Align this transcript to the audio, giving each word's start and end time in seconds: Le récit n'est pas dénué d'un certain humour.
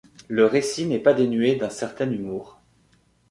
Le 0.27 0.47
récit 0.47 0.87
n'est 0.87 0.97
pas 0.97 1.13
dénué 1.13 1.57
d'un 1.57 1.69
certain 1.69 2.09
humour. 2.11 2.59